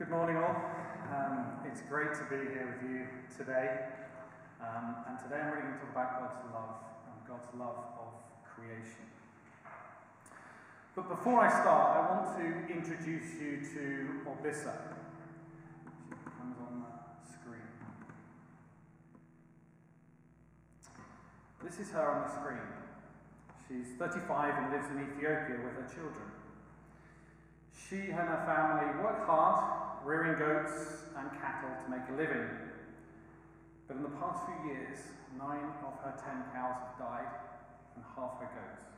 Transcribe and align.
Good 0.00 0.08
morning, 0.08 0.38
all. 0.38 0.56
Um, 1.12 1.60
it's 1.66 1.82
great 1.82 2.14
to 2.14 2.24
be 2.24 2.48
here 2.56 2.72
with 2.72 2.90
you 2.90 3.04
today. 3.36 3.84
Um, 4.56 4.96
and 5.06 5.18
today 5.18 5.36
I'm 5.36 5.52
really 5.52 5.60
going 5.60 5.76
to 5.76 5.80
talk 5.84 5.92
about 5.92 6.16
God's 6.24 6.40
love 6.56 6.80
and 7.04 7.28
God's 7.28 7.44
love 7.60 7.76
of 8.00 8.16
creation. 8.48 9.04
But 10.96 11.06
before 11.06 11.44
I 11.44 11.50
start, 11.50 12.00
I 12.00 12.16
want 12.16 12.32
to 12.40 12.72
introduce 12.72 13.36
you 13.36 13.60
to 13.76 14.24
Orbissa. 14.24 14.72
She 16.08 16.16
comes 16.32 16.56
on 16.64 16.80
the 16.80 17.28
screen. 17.28 17.68
This 21.62 21.78
is 21.78 21.92
her 21.92 22.08
on 22.08 22.22
the 22.24 22.32
screen. 22.40 22.64
She's 23.68 23.92
35 23.98 24.64
and 24.64 24.72
lives 24.72 24.88
in 24.96 25.12
Ethiopia 25.12 25.60
with 25.62 25.76
her 25.76 25.88
children. 25.92 26.30
She 27.76 27.96
and 27.96 28.28
her 28.32 28.42
family 28.46 29.02
work 29.04 29.26
hard, 29.26 29.79
rearing 30.04 30.38
goats 30.38 31.08
and 31.16 31.30
cattle 31.40 31.70
to 31.84 31.90
make 31.90 32.06
a 32.08 32.16
living. 32.16 32.48
But 33.86 33.96
in 33.96 34.02
the 34.02 34.16
past 34.22 34.46
few 34.46 34.70
years, 34.70 34.98
nine 35.36 35.70
of 35.84 35.94
her 36.04 36.14
ten 36.16 36.44
cows 36.54 36.78
have 36.78 36.98
died 36.98 37.32
and 37.96 38.04
half 38.16 38.38
her 38.40 38.50
goats 38.54 38.90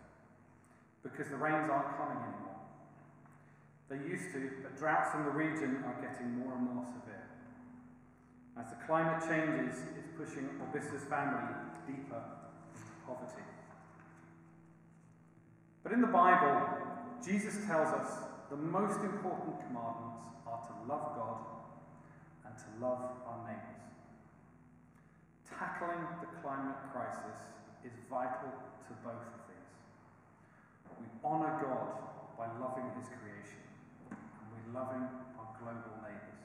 because 1.03 1.29
the 1.29 1.37
rains 1.37 1.69
aren't 1.71 1.97
coming 1.99 2.19
anymore. 2.23 2.61
They 3.91 3.97
used 4.09 4.33
to, 4.33 4.51
but 4.63 4.79
droughts 4.79 5.15
in 5.15 5.25
the 5.25 5.31
region 5.31 5.85
are 5.85 5.99
getting 6.01 6.39
more 6.39 6.55
and 6.55 6.63
more 6.71 6.87
severe. 6.87 7.27
As 8.59 8.71
the 8.71 8.79
climate 8.87 9.21
changes, 9.21 9.83
it's 9.99 10.09
pushing 10.17 10.49
Obissa's 10.63 11.05
family 11.09 11.53
deeper 11.87 12.23
into 12.73 12.93
poverty. 13.07 13.43
But 15.83 15.93
in 15.93 16.01
the 16.01 16.07
Bible, 16.07 16.63
Jesus 17.25 17.67
tells 17.67 17.89
us 17.89 18.09
the 18.51 18.57
most 18.57 19.01
important 19.01 19.59
commandments 19.67 20.32
are 20.53 20.61
to 20.69 20.75
love 20.85 21.17
God 21.17 21.41
and 22.45 22.53
to 22.53 22.69
love 22.85 23.01
our 23.25 23.41
neighbours. 23.49 23.89
Tackling 25.49 26.05
the 26.21 26.29
climate 26.45 26.77
crisis 26.93 27.57
is 27.85 27.93
vital 28.11 28.53
to 28.85 28.93
both 29.01 29.25
of 29.33 29.43
these. 29.49 29.73
We 31.01 31.09
honour 31.25 31.57
God 31.65 31.89
by 32.37 32.53
loving 32.61 32.93
His 33.01 33.09
creation, 33.09 33.65
and 34.13 34.47
we're 34.53 34.69
loving 34.77 35.09
our 35.41 35.57
global 35.57 35.97
neighbours, 36.05 36.45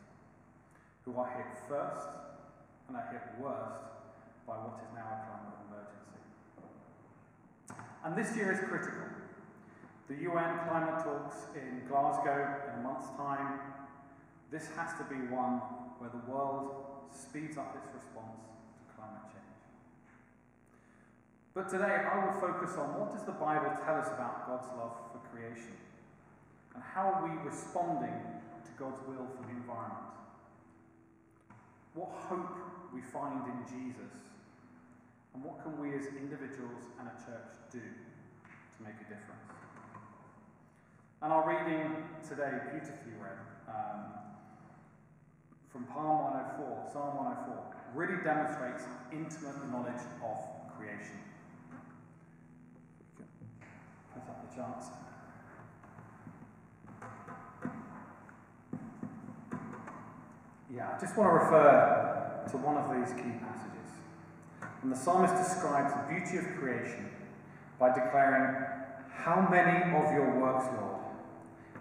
who 1.03 1.19
are 1.19 1.27
hit 1.35 1.51
first 1.67 2.07
and 2.87 2.95
are 2.95 3.09
hit 3.11 3.23
worst 3.43 3.83
by 4.47 4.55
what 4.55 4.79
is 4.79 4.91
now 4.95 5.03
a 5.03 5.19
climate 5.27 5.59
emergency. 5.67 6.23
And 8.05 8.15
this 8.15 8.35
year 8.37 8.55
is 8.55 8.59
critical. 8.63 9.03
The 10.07 10.15
UN 10.31 10.59
climate 10.69 11.03
talks 11.03 11.51
in 11.53 11.83
Glasgow 11.89 12.63
in 12.71 12.79
a 12.79 12.83
month's 12.83 13.11
time. 13.17 13.59
This 14.51 14.69
has 14.75 14.95
to 14.97 15.03
be 15.11 15.19
one 15.27 15.59
where 15.99 16.09
the 16.09 16.23
world 16.31 16.87
speeds 17.11 17.57
up 17.57 17.75
its 17.75 17.91
response 17.93 18.39
to 18.79 18.83
climate 18.95 19.27
change. 19.27 19.59
But 21.53 21.67
today 21.67 22.05
I 22.07 22.25
will 22.25 22.39
focus 22.39 22.77
on 22.77 22.95
what 22.95 23.11
does 23.11 23.25
the 23.25 23.35
Bible 23.35 23.75
tell 23.83 23.99
us 23.99 24.07
about 24.07 24.47
God's 24.47 24.67
love 24.77 24.95
for 25.11 25.19
creation? 25.33 25.75
And 26.75 26.83
how 26.83 27.11
are 27.11 27.23
we 27.27 27.33
responding 27.43 28.13
to 28.63 28.71
God's 28.77 29.01
will 29.07 29.27
for 29.35 29.43
the 29.43 29.57
environment? 29.57 30.15
What 31.93 32.13
hope 32.29 32.55
we 32.93 33.01
find 33.01 33.41
in 33.49 33.59
Jesus? 33.65 34.13
And 35.33 35.43
what 35.43 35.61
can 35.61 35.75
we 35.81 35.97
as 35.97 36.05
individuals 36.13 36.87
and 36.99 37.09
a 37.09 37.15
church 37.17 37.51
do 37.73 37.81
to 37.81 38.77
make 38.79 38.95
a 39.01 39.07
difference? 39.09 39.49
And 41.21 41.33
our 41.33 41.49
reading 41.49 42.05
today, 42.21 42.53
beautifully 42.69 43.17
read, 43.17 43.41
um, 43.67 44.26
from 45.77 45.85
Psalm 45.93 46.33
104, 46.33 46.89
Psalm 46.91 47.17
104, 47.17 47.93
really 47.93 48.23
demonstrates 48.23 48.83
intimate 49.11 49.69
knowledge 49.69 50.01
of 50.25 50.37
creation. 50.73 51.21
Put 54.11 54.23
up 54.25 54.49
the 54.49 54.55
charts. 54.55 54.87
Yeah, 60.73 60.95
I 60.95 60.99
just 60.99 61.15
want 61.15 61.29
to 61.29 61.45
refer 61.45 62.43
to 62.49 62.57
one 62.57 62.77
of 62.77 62.89
these 62.97 63.13
key 63.15 63.37
passages. 63.37 63.91
And 64.81 64.91
the 64.91 64.97
psalmist 64.97 65.35
describes 65.35 65.93
the 65.93 66.13
beauty 66.13 66.37
of 66.37 66.57
creation 66.57 67.09
by 67.79 67.93
declaring, 67.93 68.65
How 69.13 69.47
many 69.49 69.93
of 69.93 70.11
your 70.11 70.39
works, 70.39 70.65
Lord? 70.79 71.01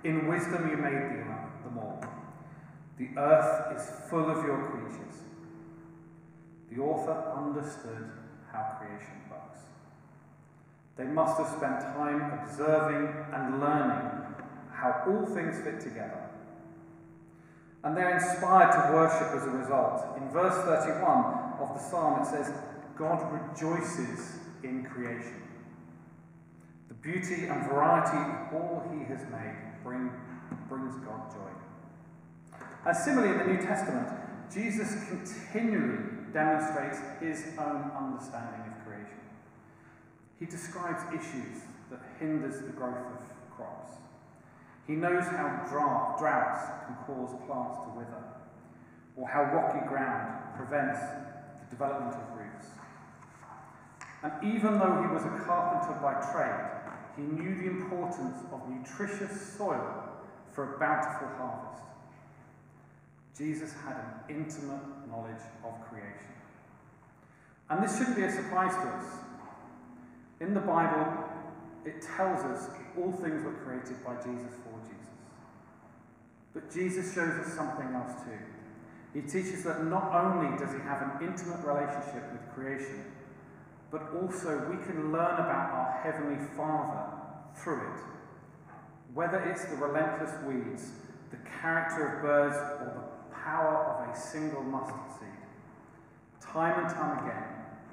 In 0.05 0.29
wisdom 0.29 0.69
you 0.69 0.77
made 0.77 1.17
all. 1.17 1.26
The 2.99 3.09
earth 3.19 3.77
is 3.77 4.09
full 4.09 4.31
of 4.31 4.45
your 4.45 4.63
creatures. 4.69 5.21
The 6.71 6.81
author 6.81 7.33
understood 7.37 8.11
how 8.51 8.79
creation 8.79 9.21
works. 9.31 9.61
They 10.97 11.05
must 11.05 11.39
have 11.39 11.49
spent 11.49 11.81
time 11.81 12.41
observing 12.41 13.13
and 13.33 13.61
learning 13.61 14.11
how 14.73 15.05
all 15.07 15.27
things 15.27 15.63
fit 15.63 15.81
together. 15.81 16.23
And 17.85 17.97
they're 17.97 18.17
inspired 18.17 18.73
to 18.73 18.95
worship 18.95 19.29
as 19.37 19.47
a 19.47 19.51
result. 19.51 20.17
In 20.17 20.29
verse 20.31 20.55
31 20.65 21.61
of 21.61 21.75
the 21.75 21.79
psalm, 21.79 22.23
it 22.23 22.27
says, 22.27 22.53
God 22.97 23.23
rejoices 23.31 24.39
in 24.65 24.85
creation. 24.85 25.43
The 26.89 26.95
beauty 26.95 27.47
and 27.47 27.67
variety 27.67 28.17
of 28.17 28.55
all 28.55 28.83
he 28.91 29.05
has 29.05 29.21
made 29.31 29.55
bring, 29.85 30.11
brings 30.69 30.95
God 31.05 31.31
joy. 31.31 31.66
And 32.87 32.97
similarly, 32.97 33.33
in 33.33 33.39
the 33.39 33.53
New 33.55 33.67
Testament, 33.67 34.09
Jesus 34.53 35.09
continually 35.09 35.99
demonstrates 36.33 36.99
his 37.21 37.59
own 37.59 37.91
understanding 37.99 38.61
of 38.71 38.87
creation. 38.87 39.19
He 40.39 40.47
describes 40.47 41.03
issues 41.13 41.63
that 41.91 41.99
hinders 42.21 42.61
the 42.61 42.73
growth 42.73 42.95
of 42.95 43.57
crops. 43.57 43.93
He 44.87 44.93
knows 44.93 45.25
how 45.25 45.67
droughts 45.69 46.63
can 46.87 46.95
cause 47.07 47.35
plants 47.47 47.79
to 47.83 47.99
wither, 47.99 48.23
or 49.17 49.27
how 49.27 49.43
rocky 49.43 49.85
ground 49.89 50.55
prevents 50.57 51.01
the 51.01 51.71
development 51.71 52.15
of 52.15 52.39
roots. 52.39 52.69
And 54.23 54.33
even 54.55 54.79
though 54.79 55.03
he 55.03 55.13
was 55.13 55.25
a 55.25 55.45
carpenter 55.45 55.99
by 56.01 56.15
trade, 56.31 56.71
he 57.17 57.23
knew 57.23 57.57
the 57.57 57.67
importance 57.67 58.39
of 58.53 58.69
nutritious 58.69 59.57
soil 59.57 60.05
for 60.53 60.77
a 60.77 60.79
bountiful 60.79 61.29
harvest. 61.37 61.83
Jesus 63.37 63.73
had 63.85 63.97
an 63.97 64.37
intimate 64.37 64.81
knowledge 65.11 65.43
of 65.65 65.75
creation. 65.91 66.33
And 67.69 67.83
this 67.83 67.99
shouldn't 67.99 68.17
be 68.17 68.23
a 68.23 68.33
surprise 68.33 68.75
to 68.75 68.89
us. 68.89 69.05
In 70.41 70.55
the 70.55 70.61
Bible, 70.61 71.25
it 71.85 72.01
tells 72.01 72.41
us 72.45 72.71
all 72.97 73.13
things 73.13 73.45
were 73.45 73.53
created 73.65 74.03
by 74.05 74.15
Jesus 74.17 74.53
for 74.65 74.79
Jesus. 74.85 75.07
But 76.55 76.73
Jesus 76.73 77.15
shows 77.15 77.47
us 77.47 77.53
something 77.53 77.89
else 77.95 78.13
too. 78.25 78.39
He 79.13 79.23
teaches 79.23 79.65
that 79.65 79.85
not 79.85 80.15
only 80.15 80.57
does 80.59 80.73
he 80.73 80.81
have 80.81 81.03
an 81.03 81.27
intimate 81.27 81.65
relationship 81.65 82.33
with 82.33 82.55
creation, 82.55 83.05
but 83.91 84.03
also 84.21 84.67
we 84.71 84.77
can 84.85 85.13
learn 85.13 85.35
about 85.35 85.71
our 85.73 86.01
Heavenly 86.03 86.45
Father 86.57 87.13
through 87.55 87.81
it. 87.81 88.01
Whether 89.15 89.39
it's 89.51 89.65
the 89.67 89.77
relentless 89.77 90.33
weeds, 90.45 90.91
the 91.31 91.39
character 91.61 92.17
of 92.17 92.23
birds, 92.23 92.57
or 92.57 92.93
the 92.95 93.06
power 93.47 94.03
of 94.03 94.11
a 94.11 94.19
single 94.19 94.63
mustard 94.65 95.07
seed, 95.21 95.29
time 96.41 96.85
and 96.85 96.93
time 96.93 97.25
again, 97.25 97.45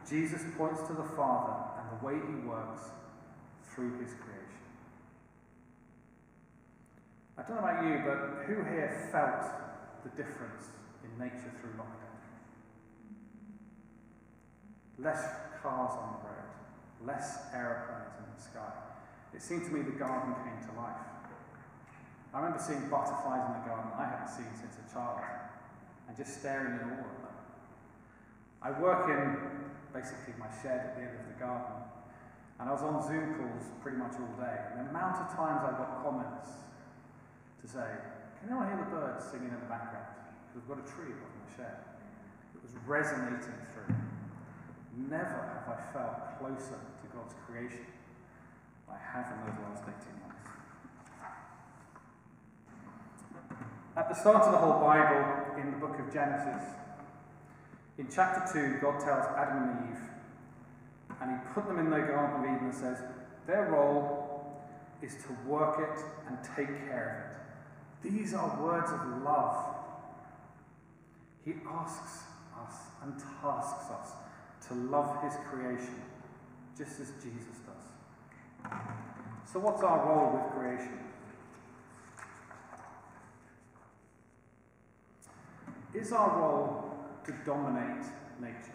Jesus 0.10 0.42
points 0.58 0.82
to 0.88 0.94
the 0.94 1.04
Father 1.16 1.54
and 1.78 1.86
the 1.94 2.06
way 2.06 2.16
he 2.16 2.48
works 2.48 2.90
through 3.64 3.92
his 4.00 4.14
creation. 4.16 4.64
I 7.38 7.44
don't 7.44 7.62
know 7.62 7.68
about 7.70 7.86
you, 7.86 8.02
but 8.04 8.46
who 8.48 8.64
here 8.64 9.10
felt 9.12 9.46
the 10.04 10.10
difference 10.22 10.70
in 11.04 11.24
nature 11.24 11.54
through 11.62 11.72
lockdown? 11.78 12.18
Less 14.98 15.24
cars 15.62 15.92
on 15.94 16.18
the 16.18 16.30
road, 16.30 17.14
less 17.14 17.38
aeroplanes 17.54 18.16
in 18.18 18.26
the 18.36 18.42
sky. 18.42 18.74
It 19.34 19.42
seemed 19.42 19.66
to 19.66 19.72
me 19.72 19.82
the 19.82 19.92
garden 19.92 20.34
came 20.34 20.68
to 20.70 20.80
life. 20.80 20.98
I 22.34 22.42
remember 22.42 22.58
seeing 22.58 22.90
butterflies 22.90 23.46
in 23.46 23.54
the 23.62 23.66
garden 23.70 23.94
I 23.94 24.10
hadn't 24.10 24.30
seen 24.30 24.50
since 24.58 24.82
a 24.82 24.86
child 24.90 25.22
and 26.08 26.18
just 26.18 26.42
staring 26.42 26.74
in 26.74 26.98
awe 26.98 27.06
at 27.06 27.20
them. 27.22 27.38
I 28.62 28.70
work 28.82 29.06
in 29.06 29.38
basically 29.94 30.34
my 30.42 30.50
shed 30.62 30.82
at 30.82 30.96
the 30.98 31.02
end 31.06 31.14
of 31.14 31.30
the 31.30 31.38
garden 31.38 31.78
and 32.60 32.70
I 32.70 32.72
was 32.72 32.82
on 32.82 32.98
Zoom 33.06 33.36
calls 33.38 33.70
pretty 33.82 33.98
much 33.98 34.18
all 34.18 34.34
day. 34.40 34.58
And 34.72 34.86
the 34.86 34.90
amount 34.90 35.22
of 35.22 35.28
times 35.36 35.62
I 35.62 35.78
got 35.78 36.02
comments 36.02 36.64
to 37.62 37.68
say, 37.68 37.86
Can 38.40 38.50
anyone 38.50 38.72
hear 38.72 38.82
the 38.82 38.90
birds 38.90 39.26
singing 39.30 39.52
in 39.52 39.60
the 39.60 39.70
background? 39.70 40.10
Because 40.48 40.64
we've 40.64 40.70
got 40.72 40.80
a 40.80 40.88
tree 40.88 41.12
above 41.12 41.34
my 41.38 41.50
shed. 41.54 41.78
It 42.56 42.62
was 42.64 42.74
resonating 42.88 43.60
through. 43.76 43.94
Never 44.96 45.44
have 45.60 45.68
I 45.70 45.78
felt 45.92 46.40
closer 46.40 46.80
to 46.80 47.06
God's 47.12 47.36
creation 47.46 47.84
I 48.88 48.96
have 48.96 49.28
in 49.28 49.44
those 49.44 49.60
last 49.68 49.84
18 49.84 49.92
months. 49.92 50.23
At 53.96 54.10
the 54.10 54.16
start 54.16 54.44
of 54.44 54.52
the 54.52 54.58
whole 54.58 54.80
Bible, 54.80 55.62
in 55.62 55.70
the 55.70 55.78
book 55.78 56.00
of 56.00 56.12
Genesis, 56.12 56.64
in 58.00 58.08
chapter 58.12 58.42
2, 58.52 58.80
God 58.82 59.00
tells 59.00 59.26
Adam 59.38 59.70
and 59.70 59.90
Eve, 59.92 60.02
and 61.22 61.32
He 61.32 61.54
put 61.54 61.68
them 61.68 61.78
in 61.78 61.92
the 61.92 62.00
Garden 62.00 62.40
of 62.40 62.44
Eden 62.44 62.70
and 62.70 62.76
says, 62.76 62.98
their 63.46 63.70
role 63.72 64.64
is 65.04 65.14
to 65.26 65.38
work 65.48 65.80
it 65.80 66.04
and 66.28 66.38
take 66.56 66.88
care 66.88 67.38
of 68.02 68.10
it. 68.10 68.14
These 68.14 68.34
are 68.34 68.60
words 68.60 68.92
of 68.92 69.22
love. 69.22 69.76
He 71.46 71.54
asks 71.70 72.24
us 72.66 72.76
and 73.04 73.14
tasks 73.42 73.92
us 73.92 74.12
to 74.70 74.74
love 74.74 75.22
His 75.24 75.34
creation, 75.48 76.02
just 76.76 77.00
as 77.00 77.12
Jesus 77.22 77.60
does. 77.68 78.72
So, 79.46 79.60
what's 79.60 79.84
our 79.84 80.08
role 80.08 80.34
with 80.34 80.52
creation? 80.54 81.00
Is 85.94 86.12
our 86.12 86.40
role 86.40 86.98
to 87.26 87.32
dominate 87.46 88.06
nature? 88.42 88.74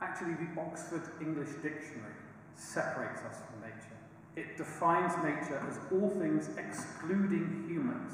Actually, 0.00 0.34
the 0.34 0.60
Oxford 0.60 1.02
English 1.20 1.50
Dictionary 1.62 2.14
separates 2.54 3.20
us 3.22 3.36
from 3.46 3.60
nature. 3.60 3.98
It 4.36 4.56
defines 4.56 5.12
nature 5.22 5.62
as 5.68 5.78
all 5.92 6.08
things 6.10 6.48
excluding 6.56 7.66
humans 7.68 8.12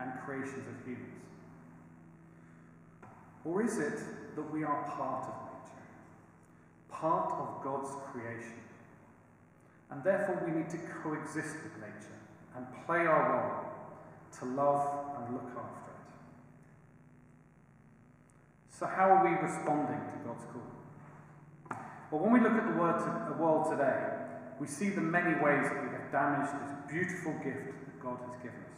and 0.00 0.10
creations 0.24 0.66
of 0.66 0.74
humans. 0.84 1.12
Or 3.44 3.62
is 3.62 3.78
it 3.78 4.00
that 4.34 4.52
we 4.52 4.64
are 4.64 4.82
part 4.84 5.24
of 5.24 5.34
nature, 5.52 5.86
part 6.88 7.32
of 7.32 7.62
God's 7.62 7.90
creation? 8.10 8.58
And 9.90 10.02
therefore 10.02 10.42
we 10.44 10.52
need 10.52 10.68
to 10.70 10.78
coexist 11.02 11.54
with 11.62 11.76
nature 11.76 12.18
and 12.56 12.66
play 12.86 13.06
our 13.06 13.32
role 13.32 13.72
to 14.40 14.44
love 14.46 15.16
and 15.18 15.34
look 15.34 15.48
after. 15.50 15.85
So, 18.78 18.84
how 18.84 19.08
are 19.08 19.24
we 19.24 19.32
responding 19.40 19.96
to 19.96 20.18
God's 20.28 20.44
call? 20.52 21.80
Well, 22.10 22.20
when 22.20 22.32
we 22.32 22.40
look 22.40 22.52
at 22.52 22.66
the, 22.66 22.76
to, 22.76 23.32
the 23.32 23.42
world 23.42 23.70
today, 23.70 24.04
we 24.60 24.66
see 24.66 24.90
the 24.90 25.00
many 25.00 25.32
ways 25.40 25.64
that 25.64 25.80
we 25.80 25.88
have 25.96 26.12
damaged 26.12 26.52
this 26.52 26.92
beautiful 26.92 27.32
gift 27.40 27.72
that 27.72 28.00
God 28.04 28.20
has 28.28 28.36
given 28.44 28.60
us. 28.60 28.76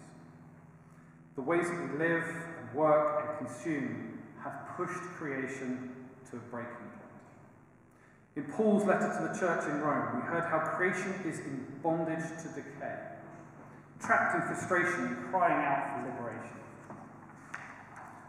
The 1.34 1.42
ways 1.42 1.66
that 1.66 1.82
we 1.82 1.98
live 1.98 2.22
and 2.22 2.74
work 2.78 3.26
and 3.26 3.48
consume 3.48 4.22
have 4.38 4.70
pushed 4.76 5.02
creation 5.18 5.90
to 6.30 6.36
a 6.36 6.44
breaking 6.46 6.78
point. 6.94 7.18
In 8.36 8.44
Paul's 8.54 8.86
letter 8.86 9.10
to 9.10 9.32
the 9.32 9.34
church 9.34 9.66
in 9.66 9.80
Rome, 9.80 10.22
we 10.22 10.22
heard 10.22 10.44
how 10.44 10.60
creation 10.78 11.10
is 11.26 11.40
in 11.40 11.66
bondage 11.82 12.22
to 12.22 12.48
decay, 12.54 13.18
trapped 13.98 14.36
in 14.36 14.42
frustration 14.42 15.06
and 15.06 15.30
crying 15.30 15.58
out 15.58 15.90
for 15.90 16.06
liberation. 16.06 16.58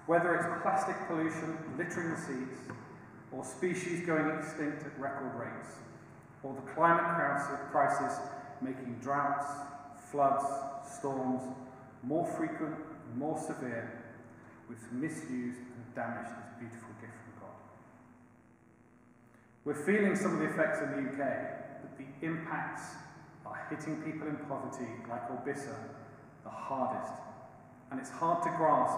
Whether 0.10 0.34
it's 0.34 0.48
plastic 0.64 0.96
pollution 1.06 1.56
littering 1.78 2.10
the 2.10 2.18
seas, 2.18 2.58
or 3.32 3.46
species 3.46 4.08
going 4.08 4.28
extinct 4.40 4.84
at 4.84 5.00
record 5.00 5.36
rates, 5.38 5.76
or 6.42 6.56
the 6.56 6.74
climate 6.74 7.06
crisis 7.70 8.18
making 8.60 8.98
droughts, 9.04 9.46
floods, 10.10 10.44
storms 10.98 11.44
more 12.02 12.26
frequent 12.26 12.74
and 12.74 13.20
more 13.20 13.38
severe, 13.38 14.04
which 14.66 14.80
misuse 14.92 15.58
and 15.58 15.94
damage 15.94 16.26
this 16.26 16.58
beautiful 16.58 16.90
gift 17.00 17.14
from 17.14 17.42
God. 17.42 17.58
We're 19.64 19.86
feeling 19.86 20.16
some 20.16 20.34
of 20.34 20.40
the 20.40 20.46
effects 20.46 20.80
in 20.82 20.90
the 20.90 21.12
UK, 21.12 21.22
but 21.84 21.96
the 22.00 22.26
impacts 22.26 22.96
are 23.46 23.68
hitting 23.70 24.02
people 24.02 24.28
in 24.28 24.38
poverty 24.48 24.90
like 25.08 25.30
Orbissa 25.30 25.76
the 26.44 26.50
hardest. 26.50 27.14
And 27.92 28.00
it's 28.00 28.10
hard 28.10 28.42
to 28.42 28.50
grasp 28.58 28.98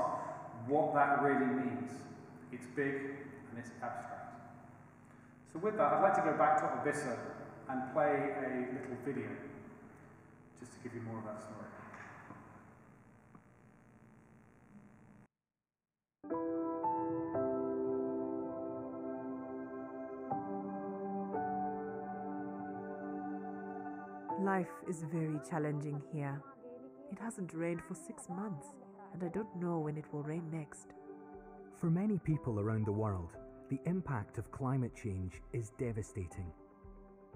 what 0.68 0.94
that 0.94 1.22
really 1.22 1.46
means. 1.46 1.92
It's 2.52 2.68
big 2.76 2.96
and 3.50 3.58
it's 3.58 3.72
abstract. 3.82 4.36
So 5.52 5.60
with 5.60 5.78
that, 5.78 5.94
I'd 5.94 6.02
like 6.02 6.16
to 6.16 6.22
go 6.22 6.38
back 6.38 6.58
to 6.60 6.64
Orbissa 6.64 7.18
and 7.70 7.94
play 7.94 8.34
a 8.38 8.50
little 8.74 8.98
video, 9.06 9.30
just 10.60 10.74
to 10.74 10.80
give 10.84 10.94
you 10.94 11.02
more 11.02 11.20
of 11.20 11.26
that 11.26 11.42
story. 11.42 11.58
Life 24.40 24.74
is 24.90 25.04
very 25.14 25.40
challenging 25.50 26.02
here. 26.12 26.42
It 27.12 27.20
hasn't 27.20 27.54
rained 27.54 27.82
for 27.88 27.94
six 27.94 28.28
months, 28.28 28.68
and 29.14 29.24
I 29.24 29.28
don't 29.30 29.56
know 29.56 29.80
when 29.80 29.98
it 29.98 30.06
will 30.12 30.24
rain 30.24 30.44
next. 30.52 30.88
For 31.80 31.90
many 31.90 32.20
people 32.20 32.60
around 32.60 32.86
the 32.86 32.92
world, 32.92 33.32
the 33.70 33.80
impact 33.86 34.38
of 34.38 34.52
climate 34.52 34.94
change 34.96 35.42
is 35.54 35.72
devastating. 35.80 36.52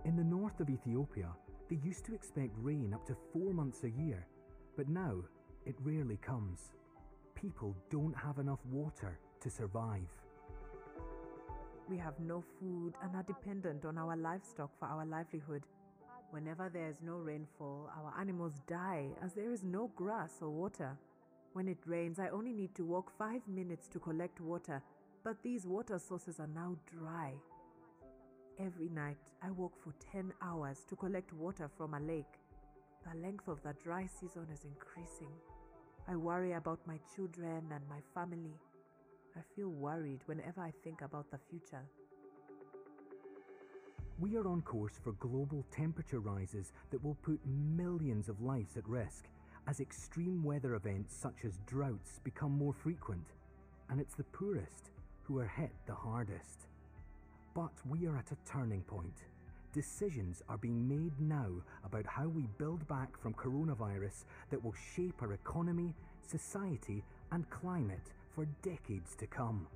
In 0.06 0.16
the 0.16 0.24
north 0.24 0.60
of 0.60 0.70
Ethiopia, 0.70 1.30
they 1.70 1.78
used 1.78 2.06
to 2.06 2.14
expect 2.14 2.54
rain 2.58 2.94
up 2.94 3.06
to 3.08 3.16
four 3.34 3.54
months 3.54 3.84
a 3.84 3.90
year, 3.90 4.28
but 4.78 4.88
now 4.88 5.16
it 5.66 5.76
rarely 5.82 6.18
comes. 6.18 6.74
People 7.34 7.76
don't 7.90 8.16
have 8.16 8.38
enough 8.38 8.60
water 8.72 9.18
to 9.42 9.50
survive. 9.50 10.08
We 11.90 11.98
have 11.98 12.20
no 12.20 12.44
food 12.60 12.94
and 13.04 13.16
are 13.16 13.24
dependent 13.24 13.86
on 13.86 13.98
our 13.98 14.16
livestock 14.16 14.72
for 14.80 14.88
our 14.88 15.06
livelihood. 15.06 15.64
Whenever 16.32 16.70
there 16.70 16.90
is 16.90 16.98
no 17.02 17.18
rainfall, 17.18 17.90
our 17.98 18.14
animals 18.20 18.62
die 18.68 19.08
as 19.24 19.34
there 19.34 19.52
is 19.52 19.64
no 19.64 19.92
grass 19.96 20.34
or 20.42 20.50
water. 20.50 20.98
When 21.56 21.70
it 21.70 21.78
rains, 21.86 22.20
I 22.20 22.28
only 22.28 22.52
need 22.52 22.76
to 22.76 22.84
walk 22.84 23.14
five 23.18 23.42
minutes 23.48 23.88
to 23.94 24.00
collect 24.00 24.42
water, 24.42 24.84
but 25.24 25.42
these 25.42 25.66
water 25.66 25.98
sources 25.98 26.42
are 26.42 26.50
now 26.54 26.76
dry. 26.86 27.32
Every 28.60 28.90
night, 28.90 29.32
I 29.42 29.52
walk 29.52 29.72
for 29.82 29.94
10 30.12 30.34
hours 30.42 30.84
to 30.90 30.98
collect 30.98 31.32
water 31.32 31.70
from 31.78 31.94
a 31.94 32.00
lake. 32.02 32.42
The 33.10 33.18
length 33.22 33.48
of 33.48 33.64
the 33.64 33.74
dry 33.82 34.06
season 34.06 34.48
is 34.54 34.66
increasing. 34.66 35.32
I 36.10 36.18
worry 36.18 36.52
about 36.52 36.86
my 36.86 37.00
children 37.16 37.64
and 37.72 37.88
my 37.88 38.02
family. 38.14 38.60
I 39.38 39.40
feel 39.56 39.70
worried 39.70 40.24
whenever 40.26 40.60
I 40.60 40.74
think 40.84 41.04
about 41.04 41.32
the 41.32 41.40
future. 41.50 41.86
We 44.20 44.36
are 44.36 44.46
on 44.50 44.62
course 44.62 45.00
for 45.02 45.14
global 45.14 45.66
temperature 45.72 46.20
rises 46.20 46.74
that 46.90 47.02
will 47.02 47.16
put 47.24 47.40
millions 47.46 48.28
of 48.28 48.42
lives 48.42 48.76
at 48.76 48.90
risk 48.90 49.30
as 49.68 49.80
extreme 49.80 50.44
weather 50.44 50.76
events 50.76 51.16
such 51.16 51.46
as 51.46 51.60
droughts 51.66 52.20
become 52.24 52.52
more 52.52 52.74
frequent, 52.74 53.34
and 53.90 54.00
it's 54.00 54.16
the 54.16 54.24
poorest 54.26 54.92
who 55.24 55.40
are 55.40 55.48
hit 55.48 55.72
the 55.88 55.94
hardest. 55.94 56.68
But 57.54 57.74
we 57.90 58.06
are 58.08 58.18
at 58.18 58.32
a 58.32 58.52
turning 58.52 58.82
point. 58.82 59.24
Decisions 59.74 60.42
are 60.48 60.58
being 60.58 60.88
made 60.88 61.20
now 61.20 61.50
about 61.84 62.06
how 62.06 62.28
we 62.28 62.48
build 62.58 62.88
back 62.88 63.20
from 63.20 63.34
coronavirus 63.34 64.26
that 64.50 64.64
will 64.64 64.76
shape 64.96 65.22
our 65.22 65.34
economy, 65.34 65.94
society, 66.26 67.04
and 67.32 67.50
climate 67.50 68.14
for 68.34 68.46
decades 68.62 69.16
to 69.16 69.28
come. 69.28 69.68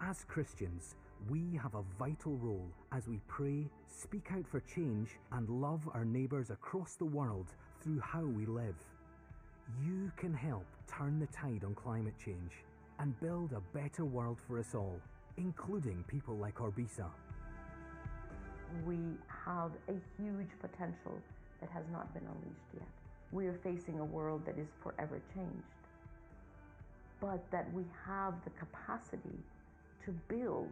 As 0.00 0.24
Christians, 0.24 0.94
we 1.28 1.58
have 1.62 1.74
a 1.74 1.84
vital 1.98 2.36
role 2.36 2.70
as 2.92 3.08
we 3.08 3.20
pray, 3.26 3.68
speak 3.86 4.28
out 4.32 4.46
for 4.46 4.60
change, 4.60 5.18
and 5.32 5.48
love 5.48 5.88
our 5.94 6.04
neighbours 6.04 6.50
across 6.50 6.94
the 6.94 7.04
world 7.04 7.54
through 7.86 8.00
how 8.00 8.22
we 8.22 8.46
live. 8.46 8.74
You 9.84 10.10
can 10.16 10.34
help 10.34 10.64
turn 10.88 11.20
the 11.20 11.26
tide 11.26 11.62
on 11.64 11.74
climate 11.76 12.14
change 12.22 12.50
and 12.98 13.18
build 13.20 13.52
a 13.52 13.60
better 13.76 14.04
world 14.04 14.38
for 14.48 14.58
us 14.58 14.74
all, 14.74 14.98
including 15.36 16.04
people 16.08 16.36
like 16.36 16.56
Orbissa. 16.56 17.06
We 18.84 18.98
have 19.44 19.70
a 19.88 19.94
huge 20.18 20.50
potential 20.60 21.16
that 21.60 21.70
has 21.70 21.84
not 21.92 22.12
been 22.12 22.24
unleashed 22.24 22.70
yet. 22.74 22.88
We 23.30 23.46
are 23.46 23.58
facing 23.62 24.00
a 24.00 24.04
world 24.04 24.44
that 24.46 24.58
is 24.58 24.66
forever 24.82 25.20
changed, 25.32 25.62
but 27.20 27.40
that 27.52 27.72
we 27.72 27.84
have 28.04 28.34
the 28.42 28.50
capacity 28.50 29.38
to 30.04 30.10
build 30.28 30.70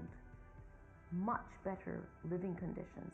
much 1.12 1.47
better 1.64 2.00
living 2.28 2.56
conditions 2.56 3.12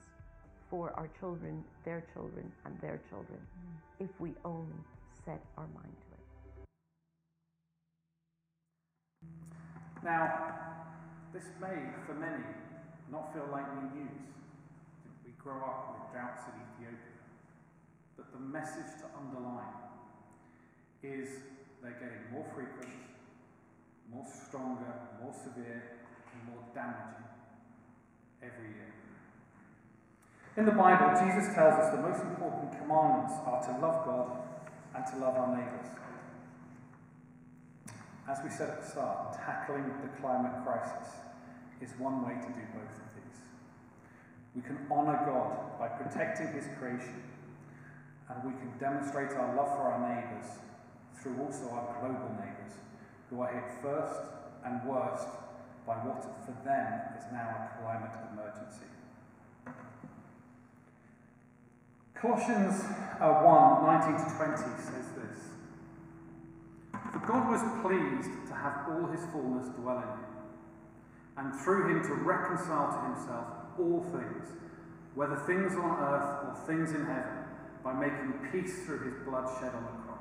for 0.70 0.92
our 0.96 1.10
children, 1.18 1.64
their 1.84 2.04
children, 2.14 2.50
and 2.64 2.80
their 2.80 3.00
children 3.10 3.40
mm. 3.40 4.04
if 4.04 4.10
we 4.20 4.32
only 4.44 4.80
set 5.26 5.42
our 5.58 5.66
mind 5.74 5.94
to 5.98 6.06
it. 6.14 6.20
Now, 10.04 10.54
this 11.34 11.44
may, 11.60 11.76
for 12.06 12.14
many, 12.14 12.42
not 13.10 13.34
feel 13.34 13.48
like 13.50 13.66
new 13.74 14.00
news. 14.00 14.22
We 15.24 15.32
grow 15.36 15.58
up 15.58 15.98
with 15.98 16.12
droughts 16.12 16.44
in 16.46 16.54
Ethiopia. 16.86 17.18
But 18.16 18.32
the 18.32 18.38
message 18.38 19.00
to 19.00 19.06
underline 19.18 19.74
is 21.02 21.28
they're 21.82 21.98
getting 21.98 22.30
more 22.32 22.46
frequent, 22.54 22.94
more 24.10 24.26
stronger, 24.46 24.94
more 25.22 25.32
severe, 25.32 25.98
and 26.32 26.54
more 26.54 26.62
damaging 26.74 27.24
every 28.42 28.68
year. 28.68 28.99
In 30.56 30.64
the 30.66 30.72
Bible, 30.72 31.14
Jesus 31.14 31.54
tells 31.54 31.74
us 31.74 31.94
the 31.94 32.02
most 32.02 32.22
important 32.22 32.72
commandments 32.72 33.34
are 33.46 33.62
to 33.62 33.72
love 33.80 34.04
God 34.04 34.38
and 34.94 35.06
to 35.06 35.16
love 35.24 35.36
our 35.36 35.56
neighbours. 35.56 35.90
as 38.30 38.38
we 38.44 38.50
said 38.50 38.70
at 38.70 38.82
the 38.82 38.88
start, 38.88 39.34
tackling 39.34 39.82
the 40.02 40.08
climate 40.20 40.54
crisis 40.64 41.18
is 41.80 41.90
one 41.98 42.22
way 42.22 42.34
to 42.38 42.50
do 42.54 42.62
both 42.70 42.94
of 42.94 43.08
these. 43.18 43.42
We 44.54 44.62
can 44.62 44.78
honour 44.90 45.18
God 45.26 45.78
by 45.78 45.88
protecting 45.88 46.52
His 46.54 46.66
creation, 46.78 47.22
and 48.28 48.44
we 48.44 48.54
can 48.60 48.70
demonstrate 48.78 49.32
our 49.32 49.56
love 49.56 49.74
for 49.74 49.90
our 49.90 49.98
neighbours 49.98 50.46
through 51.20 51.42
also 51.42 51.74
our 51.74 51.98
global 51.98 52.30
neighbours, 52.38 52.78
who 53.30 53.40
are 53.40 53.50
hit 53.50 53.66
first 53.82 54.20
and 54.64 54.78
worst 54.86 55.26
by 55.86 55.94
what 56.06 56.22
for 56.46 56.54
them 56.62 57.18
is 57.18 57.24
now 57.32 57.50
a 57.50 57.82
climate 57.82 58.14
emergency. 58.32 58.86
Colossians 62.20 62.84
uh, 63.18 63.40
1 63.40 63.86
19 63.86 64.28
to 64.28 64.36
20 64.36 64.56
says 64.76 65.08
this 65.16 65.40
For 67.12 67.18
God 67.26 67.48
was 67.48 67.64
pleased 67.80 68.28
to 68.48 68.54
have 68.54 68.84
all 68.92 69.06
his 69.08 69.24
fullness 69.32 69.68
dwell 69.80 69.96
in 69.96 70.04
him, 70.04 70.28
and 71.38 71.60
through 71.60 71.88
him 71.88 72.02
to 72.02 72.14
reconcile 72.14 72.92
to 72.92 73.00
himself 73.08 73.46
all 73.78 74.04
things, 74.12 74.52
whether 75.14 75.36
things 75.36 75.72
on 75.76 75.96
earth 75.96 76.44
or 76.44 76.66
things 76.66 76.90
in 76.92 77.06
heaven, 77.06 77.40
by 77.82 77.94
making 77.94 78.34
peace 78.52 78.84
through 78.84 79.00
his 79.00 79.14
blood 79.24 79.48
shed 79.58 79.72
on 79.72 79.82
the 79.82 79.96
cross. 80.04 80.20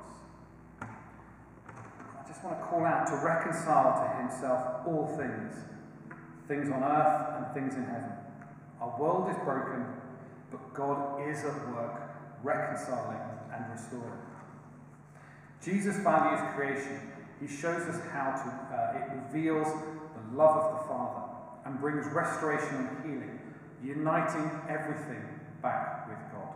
I 0.80 2.26
just 2.26 2.42
want 2.42 2.58
to 2.58 2.64
call 2.64 2.86
out 2.86 3.08
to 3.08 3.16
reconcile 3.16 3.92
to 4.00 4.22
himself 4.22 4.86
all 4.86 5.06
things, 5.18 5.52
things 6.48 6.70
on 6.70 6.82
earth 6.82 7.36
and 7.36 7.52
things 7.52 7.74
in 7.74 7.84
heaven. 7.84 8.12
Our 8.80 8.98
world 8.98 9.28
is 9.28 9.36
broken, 9.44 9.84
but 10.50 10.74
God 10.74 11.28
is 11.28 11.44
at 11.44 11.68
work 11.74 12.10
reconciling 12.42 13.20
and 13.52 13.64
restoring. 13.72 14.20
Jesus 15.62 15.96
values 15.98 16.40
creation. 16.54 17.12
He 17.40 17.46
shows 17.46 17.82
us 17.82 18.00
how 18.12 18.32
to, 18.32 18.74
uh, 18.74 18.98
it 18.98 19.10
reveals 19.26 19.66
the 19.66 20.36
love 20.36 20.56
of 20.56 20.80
the 20.80 20.88
Father 20.88 21.30
and 21.64 21.80
brings 21.80 22.06
restoration 22.12 22.76
and 22.76 23.04
healing, 23.04 23.40
uniting 23.82 24.50
everything 24.68 25.22
back 25.62 26.08
with 26.08 26.18
God. 26.32 26.54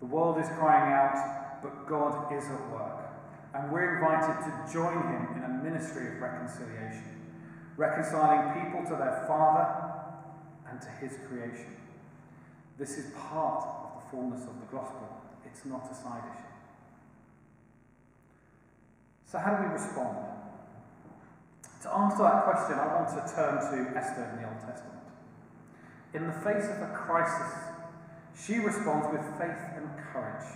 The 0.00 0.06
world 0.06 0.38
is 0.38 0.48
crying 0.58 0.92
out, 0.92 1.62
but 1.62 1.86
God 1.88 2.32
is 2.32 2.44
at 2.44 2.70
work. 2.70 3.00
And 3.54 3.72
we're 3.72 3.96
invited 3.96 4.44
to 4.44 4.72
join 4.72 4.96
him 4.96 5.28
in 5.36 5.44
a 5.44 5.62
ministry 5.62 6.14
of 6.14 6.20
reconciliation, 6.20 7.32
reconciling 7.76 8.62
people 8.62 8.84
to 8.84 8.96
their 8.96 9.24
Father 9.26 9.90
and 10.70 10.80
to 10.80 10.88
his 10.88 11.18
creation. 11.28 11.79
This 12.80 12.96
is 12.96 13.12
part 13.12 13.62
of 13.68 14.00
the 14.00 14.08
fullness 14.08 14.40
of 14.48 14.56
the 14.56 14.74
gospel, 14.74 15.20
it's 15.44 15.66
not 15.66 15.84
a 15.92 15.94
side 15.94 16.24
issue. 16.32 16.48
So, 19.26 19.36
how 19.36 19.52
do 19.52 19.68
we 19.68 19.74
respond? 19.74 20.16
To 21.82 21.92
answer 21.92 22.22
that 22.24 22.44
question, 22.44 22.80
I 22.80 22.88
want 22.96 23.08
to 23.12 23.20
turn 23.36 23.60
to 23.60 23.98
Esther 23.98 24.32
in 24.32 24.40
the 24.40 24.48
Old 24.48 24.60
Testament. 24.64 25.04
In 26.14 26.26
the 26.26 26.32
face 26.40 26.72
of 26.72 26.80
a 26.80 26.96
crisis, 26.96 27.52
she 28.32 28.56
responds 28.58 29.12
with 29.12 29.28
faith 29.36 29.60
and 29.76 29.84
courage. 30.12 30.48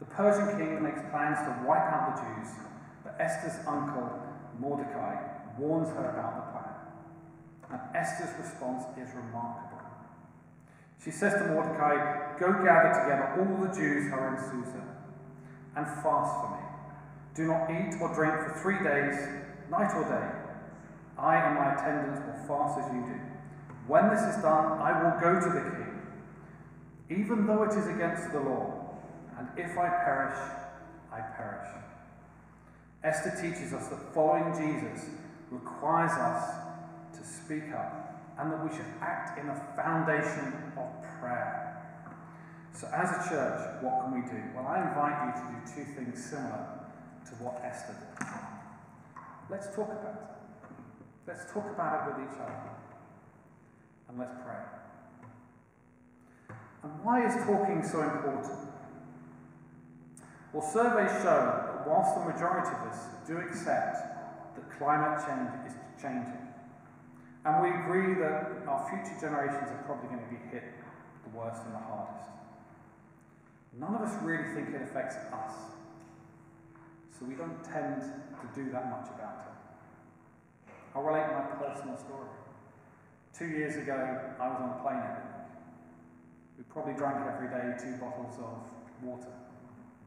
The 0.00 0.04
Persian 0.12 0.60
king 0.60 0.82
makes 0.82 1.00
plans 1.08 1.38
to 1.48 1.56
wipe 1.66 1.88
out 1.88 2.16
the 2.16 2.20
Jews, 2.20 2.52
but 3.02 3.16
Esther's 3.18 3.64
uncle, 3.66 4.12
Mordecai, 4.60 5.24
warns 5.56 5.88
her 5.88 6.10
about 6.12 6.36
the 6.36 6.52
plan. 6.52 7.80
And 7.80 7.96
Esther's 7.96 8.36
response 8.44 8.84
is 9.00 9.08
remarkable. 9.16 9.77
She 11.04 11.10
says 11.10 11.34
to 11.34 11.46
Mordecai, 11.52 12.38
Go 12.38 12.52
gather 12.64 12.92
together 13.02 13.34
all 13.38 13.66
the 13.66 13.74
Jews 13.74 14.10
who 14.10 14.14
are 14.14 14.34
in 14.34 14.40
Susa 14.42 14.84
and 15.76 15.86
fast 16.02 16.34
for 16.42 16.50
me. 16.56 16.68
Do 17.34 17.46
not 17.46 17.70
eat 17.70 18.00
or 18.00 18.12
drink 18.14 18.34
for 18.34 18.58
three 18.62 18.78
days, 18.82 19.14
night 19.70 19.94
or 19.94 20.04
day. 20.04 20.38
I 21.18 21.36
and 21.36 21.54
my 21.54 21.74
attendants 21.74 22.20
will 22.26 22.46
fast 22.46 22.80
as 22.80 22.94
you 22.94 23.02
do. 23.02 23.20
When 23.86 24.08
this 24.10 24.22
is 24.22 24.42
done, 24.42 24.78
I 24.78 25.02
will 25.02 25.20
go 25.20 25.40
to 25.40 25.48
the 25.48 25.70
king, 25.70 26.02
even 27.10 27.46
though 27.46 27.62
it 27.62 27.72
is 27.76 27.86
against 27.86 28.32
the 28.32 28.40
law. 28.40 28.98
And 29.38 29.48
if 29.56 29.78
I 29.78 29.88
perish, 29.88 30.38
I 31.12 31.20
perish. 31.36 31.68
Esther 33.04 33.30
teaches 33.40 33.72
us 33.72 33.88
that 33.88 34.12
following 34.12 34.52
Jesus 34.54 35.08
requires 35.50 36.10
us 36.12 36.50
to 37.16 37.24
speak 37.24 37.72
up 37.72 38.20
and 38.38 38.52
that 38.52 38.62
we 38.62 38.70
should 38.76 38.86
act 39.00 39.38
in 39.38 39.48
a 39.48 39.54
foundation 39.76 40.67
prayer. 41.20 41.68
So, 42.72 42.88
as 42.94 43.10
a 43.10 43.28
church, 43.28 43.82
what 43.82 44.04
can 44.04 44.14
we 44.14 44.28
do? 44.28 44.40
Well, 44.54 44.66
I 44.66 44.86
invite 44.86 45.18
you 45.26 45.32
to 45.34 45.46
do 45.50 45.58
two 45.66 45.92
things 45.94 46.24
similar 46.24 46.78
to 47.26 47.32
what 47.42 47.60
Esther 47.64 47.94
did. 47.94 48.26
Let's 49.50 49.66
talk 49.74 49.88
about 49.88 50.14
it. 50.14 50.78
Let's 51.26 51.50
talk 51.52 51.66
about 51.74 52.08
it 52.08 52.14
with 52.14 52.28
each 52.28 52.38
other. 52.38 52.70
And 54.08 54.18
let's 54.18 54.34
pray. 54.44 54.62
And 56.82 56.92
why 57.04 57.26
is 57.26 57.34
talking 57.44 57.82
so 57.82 58.02
important? 58.02 58.46
Well, 60.52 60.62
surveys 60.62 61.12
show 61.22 61.44
that 61.44 61.86
whilst 61.86 62.14
the 62.14 62.24
majority 62.24 62.68
of 62.68 62.88
us 62.88 62.98
do 63.26 63.38
accept 63.38 64.56
that 64.56 64.78
climate 64.78 65.20
change 65.26 65.66
is 65.66 65.74
changing, 66.00 66.48
and 67.44 67.62
we 67.62 67.68
agree 67.68 68.14
that 68.20 68.64
our 68.66 68.88
future 68.88 69.18
generations 69.20 69.68
are 69.70 69.82
probably 69.84 70.08
going 70.08 70.24
to 70.24 70.30
be 70.30 70.40
hit 70.50 70.64
the 71.30 71.38
worst 71.38 71.62
and 71.64 71.74
the 71.74 71.78
hardest, 71.78 72.30
none 73.78 73.94
of 73.94 74.02
us 74.02 74.14
really 74.22 74.44
think 74.54 74.74
it 74.74 74.82
affects 74.82 75.16
us. 75.32 75.52
So 77.18 77.26
we 77.26 77.34
don't 77.34 77.62
tend 77.64 78.02
to 78.02 78.46
do 78.54 78.70
that 78.70 78.90
much 78.90 79.08
about 79.14 79.44
it. 79.44 80.72
I'll 80.94 81.02
relate 81.02 81.26
my 81.32 81.42
personal 81.58 81.96
story. 81.96 82.30
Two 83.36 83.46
years 83.46 83.76
ago, 83.76 83.94
I 83.94 84.48
was 84.48 84.58
on 84.60 84.70
a 84.78 84.82
plane 84.82 85.02
every 85.02 85.22
We 86.58 86.64
probably 86.70 86.94
drank 86.94 87.22
every 87.26 87.48
day 87.50 87.74
two 87.78 87.98
bottles 87.98 88.34
of 88.38 88.66
water, 89.02 89.30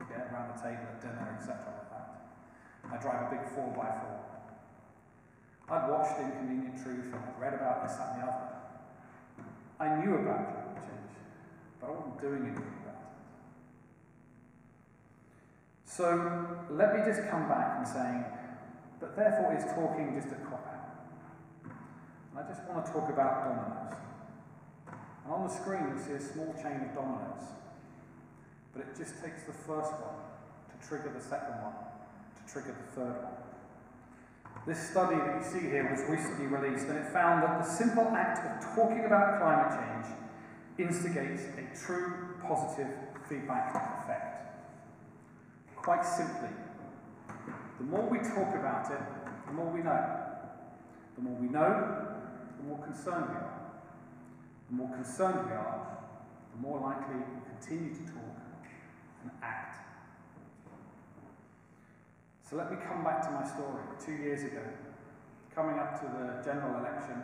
yeah, 0.10 0.32
around 0.32 0.56
the 0.56 0.60
table 0.62 0.88
at 0.92 1.02
dinner, 1.02 1.38
etc. 1.40 1.56
like 1.64 1.90
that. 1.92 2.08
I 2.92 2.98
drive 3.00 3.32
a 3.32 3.36
big 3.36 3.44
4x4. 3.56 4.32
I'd 5.72 5.90
watched 5.90 6.20
Inconvenient 6.20 6.84
Truth 6.84 7.14
and 7.14 7.24
I'd 7.24 7.40
read 7.40 7.54
about 7.54 7.88
this, 7.88 7.96
that, 7.96 8.16
and 8.16 8.24
the 8.24 8.28
other. 8.28 8.52
I 9.80 10.04
knew 10.04 10.16
about 10.16 10.62
change, 10.62 10.71
but 11.82 11.90
I 11.90 11.94
wasn't 11.94 12.22
doing 12.22 12.46
anything 12.46 12.74
about 12.84 12.94
it. 12.94 13.12
So 15.86 16.06
let 16.70 16.96
me 16.96 17.02
just 17.04 17.28
come 17.30 17.50
back 17.50 17.80
and 17.80 17.88
saying, 17.88 18.26
but 19.00 19.16
therefore 19.16 19.58
is 19.58 19.66
talking 19.74 20.14
just 20.16 20.32
a 20.32 20.40
cop 20.46 20.62
out. 20.70 21.74
And 22.32 22.40
I 22.40 22.48
just 22.48 22.64
want 22.70 22.86
to 22.86 22.92
talk 22.92 23.10
about 23.10 23.44
dominoes. 23.44 23.98
And 25.26 25.34
on 25.34 25.48
the 25.48 25.54
screen 25.54 25.90
you'll 25.90 26.06
see 26.06 26.14
a 26.14 26.22
small 26.22 26.54
chain 26.62 26.86
of 26.86 26.94
dominoes. 26.94 27.50
But 28.74 28.84
it 28.84 28.96
just 28.96 29.22
takes 29.22 29.44
the 29.44 29.54
first 29.54 29.92
one 29.92 30.22
to 30.70 30.88
trigger 30.88 31.12
the 31.14 31.22
second 31.22 31.60
one, 31.66 31.74
to 31.74 32.54
trigger 32.54 32.78
the 32.78 33.02
third 33.02 33.24
one. 33.24 33.34
This 34.68 34.92
study 34.92 35.16
that 35.18 35.42
you 35.42 35.44
see 35.44 35.68
here 35.68 35.90
was 35.90 36.06
recently 36.08 36.46
released 36.46 36.86
and 36.86 37.00
it 37.00 37.12
found 37.12 37.42
that 37.42 37.58
the 37.58 37.66
simple 37.66 38.08
act 38.14 38.46
of 38.46 38.76
talking 38.76 39.06
about 39.06 39.42
climate 39.42 39.74
change 39.74 40.21
instigates 40.78 41.44
a 41.58 41.86
true 41.86 42.36
positive 42.42 42.92
feedback 43.28 43.76
effect. 44.04 44.56
Quite 45.76 46.06
simply, 46.06 46.50
the 47.80 47.84
more 47.86 48.08
we 48.08 48.20
talk 48.20 48.56
about 48.56 48.92
it, 48.92 49.00
the 49.48 49.54
more 49.54 49.72
we 49.72 49.82
know. 49.82 50.18
The 51.16 51.22
more 51.22 51.36
we 51.36 51.48
know, 51.48 52.08
the 52.58 52.64
more 52.64 52.78
concerned 52.84 53.26
we 53.30 53.36
are. 53.36 53.62
The 54.70 54.76
more 54.76 54.90
concerned 54.96 55.46
we 55.46 55.52
are, 55.52 55.98
the 56.56 56.62
more 56.62 56.80
likely 56.80 57.16
we 57.16 57.42
continue 57.50 57.94
to 57.94 58.04
talk 58.12 58.66
and 59.24 59.32
act. 59.42 59.78
So 62.50 62.56
let 62.56 62.72
me 62.72 62.78
come 62.88 63.04
back 63.04 63.22
to 63.24 63.32
my 63.32 63.46
story. 63.46 63.84
Two 64.04 64.14
years 64.14 64.44
ago, 64.44 64.62
coming 65.54 65.80
up 65.80 66.00
to 66.00 66.06
the 66.06 66.44
general 66.44 66.80
election, 66.80 67.24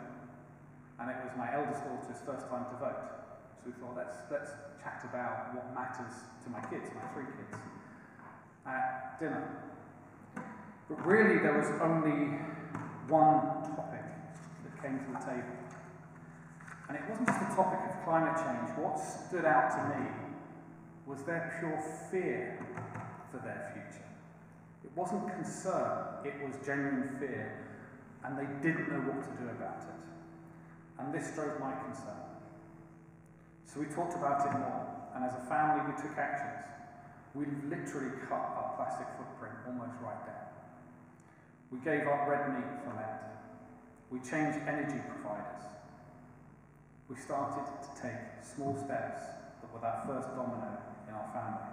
and 1.00 1.10
it 1.10 1.16
was 1.24 1.32
my 1.36 1.54
eldest 1.54 1.84
daughter's 1.84 2.20
first 2.26 2.48
time 2.48 2.66
to 2.70 2.76
vote. 2.78 3.17
We 3.68 3.74
thought, 3.84 3.96
let's, 4.00 4.16
let's 4.30 4.52
chat 4.82 5.04
about 5.04 5.52
what 5.52 5.74
matters 5.74 6.24
to 6.42 6.48
my 6.48 6.60
kids, 6.72 6.88
my 6.96 7.04
three 7.12 7.28
kids 7.36 7.60
at 8.64 9.20
dinner. 9.20 9.44
But 10.88 11.04
really, 11.04 11.36
there 11.36 11.52
was 11.52 11.68
only 11.82 12.40
one 13.12 13.60
topic 13.76 14.08
that 14.64 14.72
came 14.80 15.04
to 15.04 15.12
the 15.12 15.20
table. 15.20 15.52
And 16.88 16.96
it 16.96 17.02
wasn't 17.10 17.28
just 17.28 17.40
the 17.40 17.54
topic 17.56 17.80
of 17.92 18.04
climate 18.08 18.40
change. 18.40 18.72
What 18.80 18.96
stood 18.96 19.44
out 19.44 19.68
to 19.76 20.00
me 20.00 20.06
was 21.04 21.22
their 21.24 21.60
pure 21.60 21.76
fear 22.10 22.64
for 23.30 23.36
their 23.44 23.68
future. 23.76 24.08
It 24.82 24.96
wasn't 24.96 25.28
concern, 25.28 26.24
it 26.24 26.40
was 26.40 26.56
genuine 26.64 27.16
fear, 27.20 27.68
and 28.24 28.32
they 28.38 28.48
didn't 28.66 28.88
know 28.88 29.12
what 29.12 29.20
to 29.28 29.44
do 29.44 29.50
about 29.50 29.84
it. 29.84 30.00
And 30.98 31.12
this 31.12 31.34
drove 31.34 31.60
my 31.60 31.74
concern. 31.84 32.16
So 33.68 33.80
we 33.80 33.86
talked 33.92 34.16
about 34.16 34.48
it 34.48 34.52
more, 34.56 34.88
and 35.12 35.20
as 35.20 35.36
a 35.36 35.44
family, 35.44 35.84
we 35.84 35.92
took 36.00 36.16
actions. 36.16 36.64
We've 37.36 37.52
literally 37.68 38.16
cut 38.24 38.40
our 38.56 38.72
plastic 38.80 39.04
footprint 39.20 39.60
almost 39.68 39.92
right 40.00 40.24
down. 40.24 40.48
We 41.68 41.76
gave 41.84 42.08
up 42.08 42.24
red 42.24 42.48
meat 42.48 42.64
for 42.80 42.96
Lent. 42.96 43.28
We 44.08 44.24
changed 44.24 44.56
energy 44.64 45.04
providers. 45.12 45.68
We 47.12 47.16
started 47.20 47.68
to 47.84 47.90
take 48.00 48.40
small 48.40 48.72
steps 48.72 49.36
that 49.60 49.68
were 49.68 49.84
that 49.84 50.08
first 50.08 50.32
domino 50.32 50.80
in 51.04 51.12
our 51.12 51.28
family. 51.36 51.68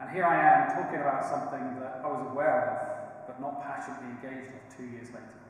And 0.00 0.08
here 0.08 0.24
I 0.24 0.40
am 0.40 0.72
talking 0.72 1.04
about 1.04 1.28
something 1.28 1.76
that 1.84 2.00
I 2.00 2.08
was 2.08 2.24
aware 2.32 2.64
of, 2.72 3.28
but 3.28 3.44
not 3.44 3.60
passionately 3.60 4.08
engaged 4.16 4.56
with 4.56 4.72
two 4.72 4.88
years 4.88 5.08
later. 5.12 5.44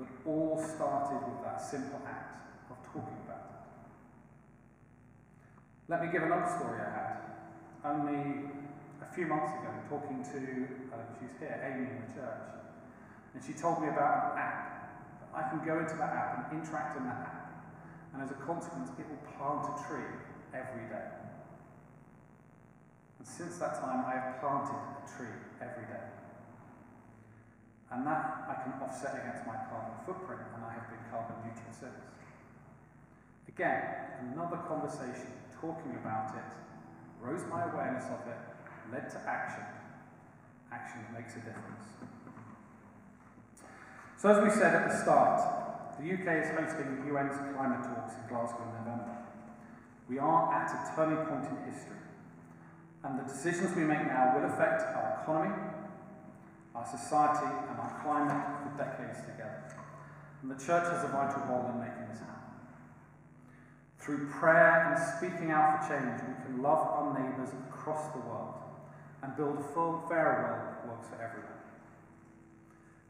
But 0.00 0.08
all 0.24 0.56
started 0.56 1.28
with 1.28 1.44
that 1.44 1.60
simple 1.60 2.00
act 2.08 2.40
talking 2.92 3.22
about 3.24 3.46
it. 3.46 3.60
Let 5.88 6.04
me 6.04 6.12
give 6.12 6.22
another 6.22 6.46
story 6.46 6.78
I 6.82 6.90
had. 6.90 7.16
Only 7.82 8.50
a 9.00 9.08
few 9.14 9.26
months 9.26 9.50
ago, 9.58 9.70
talking 9.88 10.22
to, 10.22 10.38
uh, 10.94 11.02
she's 11.18 11.34
here, 11.38 11.56
Amy 11.58 11.88
in 11.88 11.98
the 12.06 12.10
church, 12.14 12.46
and 13.34 13.42
she 13.42 13.54
told 13.54 13.80
me 13.82 13.88
about 13.88 14.34
an 14.34 14.38
app. 14.38 14.66
I 15.34 15.48
can 15.48 15.64
go 15.64 15.78
into 15.78 15.94
that 15.96 16.12
app 16.12 16.50
and 16.50 16.60
interact 16.60 16.98
in 16.98 17.04
that 17.06 17.22
app, 17.26 17.62
and 18.12 18.22
as 18.22 18.30
a 18.30 18.38
consequence, 18.42 18.90
it 18.98 19.06
will 19.06 19.22
plant 19.34 19.66
a 19.70 19.74
tree 19.86 20.10
every 20.52 20.86
day. 20.90 21.10
And 23.18 23.26
since 23.26 23.58
that 23.58 23.80
time, 23.80 24.04
I 24.06 24.18
have 24.18 24.40
planted 24.40 24.74
a 24.74 25.04
tree 25.06 25.34
every 25.62 25.86
day. 25.86 26.06
And 27.90 28.06
that 28.06 28.46
I 28.46 28.54
can 28.62 28.74
offset 28.82 29.14
against 29.14 29.46
my 29.46 29.58
carbon 29.70 29.98
footprint, 30.06 30.42
and 30.54 30.64
I 30.64 30.72
have 30.74 30.86
been 30.90 31.02
carbon 31.10 31.36
neutral 31.42 31.74
since. 31.74 32.19
Again, 33.54 33.82
another 34.30 34.58
conversation 34.68 35.34
talking 35.60 35.98
about 36.00 36.36
it 36.36 36.50
rose 37.20 37.42
my 37.50 37.64
awareness 37.64 38.04
of 38.06 38.22
it, 38.30 38.38
led 38.92 39.10
to 39.10 39.18
action. 39.26 39.64
Action 40.70 41.02
that 41.02 41.20
makes 41.20 41.34
a 41.34 41.40
difference. 41.40 41.98
So, 44.16 44.28
as 44.28 44.38
we 44.44 44.50
said 44.50 44.74
at 44.74 44.88
the 44.88 44.96
start, 44.96 45.98
the 45.98 46.06
UK 46.06 46.46
is 46.46 46.50
hosting 46.54 47.02
the 47.02 47.10
UN's 47.10 47.34
climate 47.56 47.82
talks 47.82 48.14
in 48.14 48.22
Glasgow 48.28 48.62
in 48.70 48.84
November. 48.84 49.18
We 50.08 50.18
are 50.20 50.54
at 50.54 50.70
a 50.70 50.94
turning 50.94 51.26
point 51.26 51.50
in 51.50 51.72
history, 51.72 51.98
and 53.02 53.18
the 53.18 53.24
decisions 53.24 53.74
we 53.74 53.82
make 53.82 54.06
now 54.06 54.38
will 54.38 54.46
affect 54.46 54.82
our 54.94 55.20
economy, 55.22 55.58
our 56.74 56.86
society, 56.86 57.50
and 57.68 57.76
our 57.80 58.00
climate 58.02 58.46
for 58.62 58.78
decades 58.78 59.26
together. 59.26 59.74
And 60.42 60.50
the 60.50 60.54
church 60.54 60.86
has 60.86 61.04
a 61.04 61.08
vital 61.08 61.42
role 61.50 61.72
in 61.74 61.80
making 61.80 62.06
this 62.08 62.20
happen. 62.20 62.39
Through 64.00 64.30
prayer 64.30 64.88
and 64.88 64.96
speaking 65.16 65.50
out 65.50 65.84
for 65.84 65.92
change, 65.92 66.20
we 66.26 66.34
can 66.42 66.62
love 66.62 66.80
our 66.80 67.12
neighbours 67.12 67.50
across 67.68 68.08
the 68.12 68.18
world 68.20 68.54
and 69.22 69.36
build 69.36 69.58
a 69.60 69.62
full, 69.74 70.02
fair 70.08 70.40
world 70.40 70.72
that 70.72 70.88
works 70.88 71.08
for 71.08 71.20
everyone. 71.20 71.60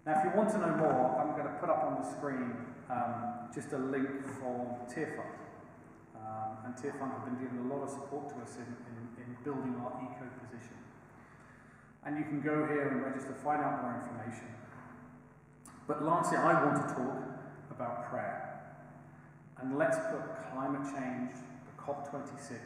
Now, 0.05 0.19
if 0.19 0.25
you 0.25 0.31
want 0.35 0.51
to 0.51 0.59
know 0.59 0.75
more, 0.75 1.23
I'm 1.23 1.39
going 1.39 1.47
to 1.47 1.59
put 1.61 1.71
up 1.71 1.85
on 1.85 2.03
the 2.03 2.09
screen 2.11 2.57
um, 2.91 3.47
just 3.55 3.73
a 3.73 3.79
link 3.79 4.11
for 4.41 4.79
Tearfund. 4.91 5.39
Um, 6.19 6.59
and 6.67 6.75
Tearfund 6.75 7.15
have 7.15 7.25
been 7.25 7.39
giving 7.39 7.71
a 7.71 7.75
lot 7.75 7.85
of 7.85 7.91
support 7.91 8.29
to 8.31 8.37
us 8.43 8.57
in, 8.57 8.67
in, 8.67 9.23
in 9.23 9.37
building 9.45 9.79
our 9.79 9.95
eco 10.03 10.27
position. 10.43 10.75
And 12.05 12.19
you 12.19 12.25
can 12.25 12.41
go 12.41 12.67
here 12.67 12.89
and 12.89 13.05
register, 13.05 13.35
find 13.45 13.63
out 13.63 13.83
more 13.83 13.95
information. 14.03 14.49
But 15.87 16.03
lastly, 16.03 16.39
I 16.39 16.65
want 16.65 16.89
to 16.89 16.95
talk 16.95 17.15
about 17.71 18.11
prayer. 18.11 18.50
And 19.63 19.77
let's 19.77 19.99
put 20.11 20.23
climate 20.53 20.89
change, 20.89 21.37
the 21.37 21.75
COP26, 21.83 22.59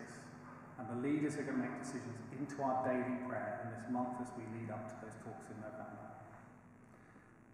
and 0.78 0.88
the 0.88 1.08
leaders 1.08 1.34
who 1.34 1.40
are 1.40 1.44
going 1.44 1.58
to 1.58 1.64
make 1.66 1.82
decisions 1.82 2.18
into 2.38 2.62
our 2.62 2.86
daily 2.86 3.18
prayer 3.26 3.60
in 3.64 3.70
this 3.74 3.90
month 3.90 4.20
as 4.20 4.28
we 4.38 4.44
lead 4.58 4.70
up 4.70 4.88
to 4.88 4.94
those 5.02 5.14
talks 5.24 5.46
in 5.50 5.56
November. 5.58 6.06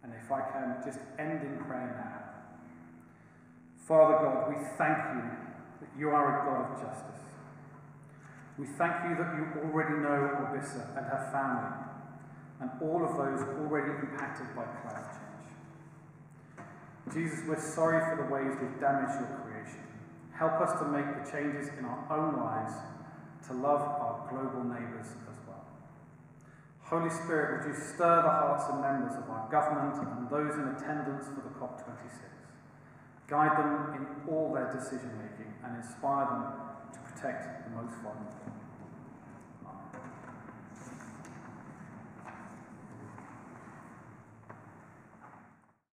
And 0.02 0.12
if 0.12 0.30
I 0.30 0.40
can 0.40 0.76
just 0.84 1.00
end 1.18 1.42
in 1.42 1.64
prayer 1.64 1.96
now. 1.96 2.30
Father 3.86 4.24
God, 4.24 4.48
we 4.48 4.56
thank 4.78 4.98
you 5.16 5.24
that 5.80 5.90
you 5.98 6.10
are 6.10 6.24
a 6.30 6.44
God 6.44 6.72
of 6.72 6.80
justice. 6.80 7.20
We 8.58 8.66
thank 8.66 9.08
you 9.08 9.16
that 9.16 9.34
you 9.34 9.62
already 9.64 9.94
know 9.94 10.36
Obissa 10.46 10.96
and 10.96 11.06
her 11.06 11.28
family 11.32 11.90
and 12.60 12.70
all 12.82 13.04
of 13.04 13.16
those 13.16 13.40
already 13.58 13.90
impacted 13.90 14.54
by 14.54 14.64
climate 14.84 15.10
change. 15.10 15.29
Jesus, 17.12 17.42
we're 17.42 17.58
sorry 17.58 17.98
for 18.06 18.22
the 18.22 18.30
ways 18.30 18.54
we've 18.62 18.78
damaged 18.78 19.18
your 19.18 19.34
creation. 19.42 19.82
Help 20.30 20.62
us 20.62 20.78
to 20.78 20.86
make 20.86 21.06
the 21.10 21.26
changes 21.26 21.66
in 21.74 21.84
our 21.84 22.06
own 22.06 22.38
lives 22.38 22.72
to 23.48 23.52
love 23.52 23.82
our 23.82 24.30
global 24.30 24.62
neighbours 24.62 25.10
as 25.26 25.34
well. 25.42 25.66
Holy 26.86 27.10
Spirit, 27.10 27.66
would 27.66 27.74
you 27.74 27.74
stir 27.74 28.22
the 28.22 28.30
hearts 28.30 28.70
and 28.70 28.78
members 28.78 29.18
of 29.18 29.26
our 29.26 29.50
government 29.50 29.98
and 29.98 30.30
those 30.30 30.54
in 30.54 30.70
attendance 30.70 31.26
for 31.26 31.42
the 31.42 31.54
COP26? 31.58 32.22
Guide 33.26 33.58
them 33.58 33.94
in 33.98 34.30
all 34.30 34.54
their 34.54 34.70
decision 34.70 35.10
making 35.18 35.50
and 35.66 35.82
inspire 35.82 36.30
them 36.30 36.46
to 36.94 36.98
protect 37.10 37.66
the 37.66 37.74
most 37.74 37.94
vulnerable. 38.06 38.59